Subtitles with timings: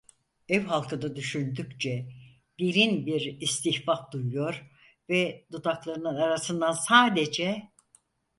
[0.49, 2.09] Ev halkını düşündükçe
[2.59, 4.69] derin bir istihfaf duyuyor
[5.09, 7.69] ve dudaklarının arasından sadece: